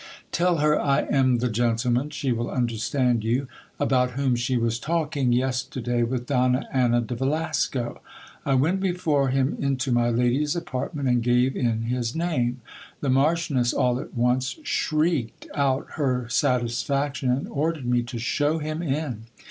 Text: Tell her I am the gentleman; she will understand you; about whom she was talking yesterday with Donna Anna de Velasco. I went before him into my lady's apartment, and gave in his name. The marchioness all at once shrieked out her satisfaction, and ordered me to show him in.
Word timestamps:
Tell 0.31 0.57
her 0.57 0.81
I 0.81 1.01
am 1.11 1.37
the 1.37 1.47
gentleman; 1.47 2.09
she 2.09 2.31
will 2.31 2.49
understand 2.49 3.23
you; 3.23 3.47
about 3.79 4.13
whom 4.13 4.35
she 4.35 4.57
was 4.57 4.79
talking 4.79 5.31
yesterday 5.31 6.01
with 6.01 6.25
Donna 6.25 6.67
Anna 6.73 7.01
de 7.01 7.13
Velasco. 7.13 8.01
I 8.43 8.55
went 8.55 8.79
before 8.79 9.27
him 9.29 9.55
into 9.59 9.91
my 9.91 10.09
lady's 10.09 10.55
apartment, 10.55 11.07
and 11.07 11.21
gave 11.21 11.55
in 11.55 11.83
his 11.83 12.15
name. 12.15 12.61
The 13.01 13.11
marchioness 13.11 13.73
all 13.73 13.99
at 13.99 14.15
once 14.15 14.57
shrieked 14.63 15.45
out 15.53 15.85
her 15.97 16.27
satisfaction, 16.29 17.29
and 17.29 17.47
ordered 17.47 17.85
me 17.85 18.01
to 18.01 18.17
show 18.17 18.57
him 18.57 18.81
in. 18.81 19.25